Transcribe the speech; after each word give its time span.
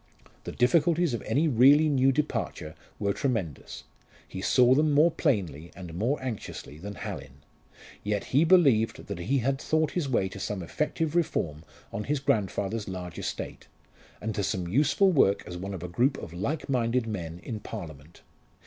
The 0.45 0.51
difficulties 0.51 1.13
of 1.13 1.21
any 1.27 1.47
really 1.47 1.87
new 1.87 2.11
departure 2.11 2.73
were 2.97 3.13
tremendous; 3.13 3.83
he 4.27 4.41
saw 4.41 4.73
them 4.73 4.93
more 4.93 5.11
plainly 5.11 5.71
and 5.75 5.93
more 5.93 6.19
anxiously 6.23 6.79
than 6.79 6.95
Hallin. 6.95 7.43
Yet 8.03 8.23
he 8.33 8.43
believed 8.43 9.05
that 9.05 9.19
he 9.19 9.37
had 9.45 9.61
thought 9.61 9.91
his 9.91 10.09
way 10.09 10.27
to 10.29 10.39
some 10.39 10.63
effective 10.63 11.15
reform 11.15 11.63
on 11.93 12.05
his 12.05 12.19
grandfather's 12.19 12.87
large 12.89 13.19
estate, 13.19 13.67
and 14.19 14.33
to 14.33 14.41
some 14.43 14.67
useful 14.67 15.11
work 15.11 15.43
as 15.45 15.55
one 15.55 15.75
of 15.75 15.83
a 15.83 15.87
group 15.87 16.17
of 16.17 16.33
like 16.33 16.67
minded 16.67 17.05
men 17.05 17.39
in 17.43 17.59
Parliament. 17.59 18.23